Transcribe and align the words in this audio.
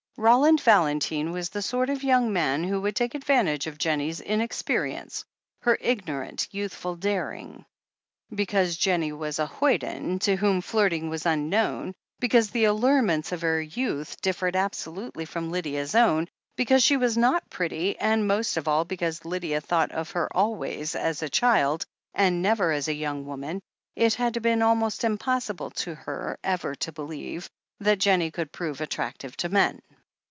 Roland 0.17 0.61
Valentine 0.61 1.31
was 1.31 1.49
the 1.49 1.61
sort 1.63 1.89
of 1.89 2.03
young 2.03 2.31
man 2.33 2.63
who 2.65 2.79
would 2.81 2.95
take 2.97 3.15
advantage 3.15 3.65
of 3.65 3.77
Jennie's 3.79 4.19
inexperience— 4.19 5.23
^her 5.65 5.75
ignorant, 5.79 6.47
youthful 6.51 6.95
daring. 6.97 7.65
Because 8.35 8.75
Jennie 8.77 9.13
was 9.13 9.39
a 9.39 9.45
hoyden, 9.47 10.19
to 10.19 10.35
whom 10.35 10.59
flirting 10.61 11.09
was 11.09 11.25
unknown, 11.25 11.93
because 12.19 12.49
the 12.51 12.65
allurements 12.65 13.31
of 13.31 13.41
her 13.41 13.61
youth 13.61 14.19
differed 14.21 14.55
absolutely 14.55 15.23
from 15.25 15.49
Lydia's 15.49 15.95
own, 15.95 16.27
because 16.57 16.83
she 16.83 16.97
was 16.97 17.17
not 17.17 17.49
pretty, 17.49 17.97
and, 17.97 18.27
most 18.27 18.57
of 18.57 18.67
all, 18.67 18.83
because 18.85 19.23
Lydia 19.25 19.59
thought 19.61 19.91
of 19.93 20.11
her 20.11 20.27
always 20.37 20.93
as 20.93 21.23
a 21.23 21.29
child, 21.29 21.83
and 22.13 22.41
never 22.43 22.71
as 22.73 22.87
a 22.89 22.93
young 22.93 23.25
woman, 23.25 23.59
it 23.95 24.15
had 24.15 24.39
been 24.43 24.61
almost 24.61 25.03
im 25.05 25.17
possible 25.17 25.71
to 25.71 25.95
her 25.95 26.37
ever 26.43 26.75
to 26.75 26.91
believe 26.91 27.49
that 27.79 27.97
Jennie 27.99 28.29
could 28.29 28.51
prove 28.51 28.81
attractive 28.81 29.35
to 29.37 29.47
men. 29.49 29.81